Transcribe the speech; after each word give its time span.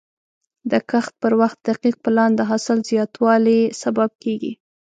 د 0.71 0.73
کښت 0.89 1.13
پر 1.21 1.33
وخت 1.41 1.57
دقیق 1.69 1.95
پلان 2.03 2.31
د 2.35 2.41
حاصل 2.49 2.77
زیاتوالي 2.89 3.59
سبب 3.81 4.09
کېږي. 4.23 4.51